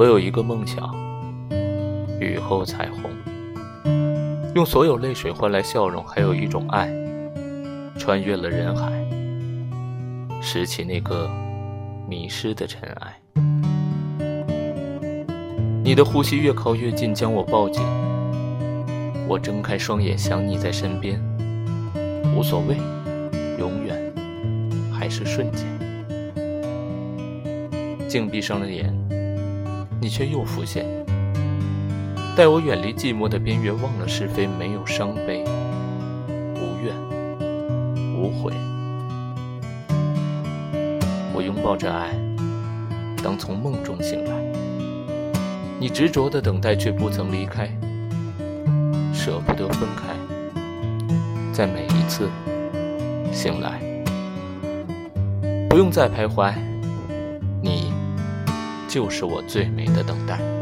[0.00, 0.96] 我有一个梦想，
[2.18, 3.10] 雨后彩虹，
[4.54, 6.90] 用所有泪水换来笑容，还有一种爱，
[7.98, 8.90] 穿越了人海，
[10.40, 11.30] 拾起那个
[12.08, 13.20] 迷失的尘埃。
[15.84, 17.84] 你的呼吸越靠越近，将我抱紧。
[19.28, 21.20] 我睁开双眼，想你在身边，
[22.34, 22.78] 无所谓，
[23.58, 24.14] 永远
[24.90, 25.66] 还是瞬间。
[28.08, 28.90] 静闭上了眼，
[30.00, 30.86] 你却又浮现，
[32.34, 35.44] 带我远离寂寞的边缘，忘了是非，没有伤悲，
[36.54, 36.94] 无怨
[38.16, 38.54] 无悔。
[41.34, 42.14] 我拥抱着爱，
[43.22, 44.32] 当从梦中醒来。
[45.78, 47.70] 你执着的等待，却不曾离开，
[49.12, 50.14] 舍不得分开，
[51.52, 52.28] 在每一次
[53.32, 53.80] 醒来，
[55.68, 56.54] 不用再徘徊，
[58.90, 60.59] 就是我最美的等待。